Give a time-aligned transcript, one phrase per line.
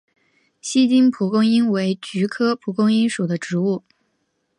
[0.61, 3.83] 锡金蒲公英为菊科蒲公英属的植物。